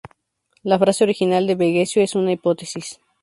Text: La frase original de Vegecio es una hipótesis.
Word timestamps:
La 0.63 0.79
frase 0.79 1.03
original 1.03 1.45
de 1.45 1.53
Vegecio 1.53 2.01
es 2.01 2.15
una 2.15 2.31
hipótesis. 2.31 2.99